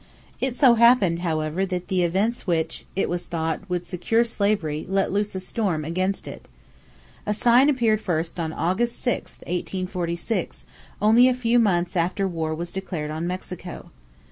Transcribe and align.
It 0.39 0.55
so 0.55 0.73
happened, 0.73 1.19
however, 1.19 1.63
that 1.63 1.87
the 1.87 2.01
events 2.01 2.47
which, 2.47 2.85
it 2.95 3.07
was 3.07 3.27
thought, 3.27 3.69
would 3.69 3.85
secure 3.85 4.23
slavery 4.23 4.83
let 4.89 5.11
loose 5.11 5.35
a 5.35 5.39
storm 5.39 5.85
against 5.85 6.27
it. 6.27 6.47
A 7.27 7.35
sign 7.35 7.69
appeared 7.69 8.01
first 8.01 8.39
on 8.39 8.51
August 8.51 8.99
6, 9.03 9.37
1846, 9.41 10.65
only 11.03 11.27
a 11.29 11.35
few 11.35 11.59
months 11.59 11.95
after 11.95 12.27
war 12.27 12.55
was 12.55 12.71
declared 12.71 13.11
on 13.11 13.27
Mexico. 13.27 13.91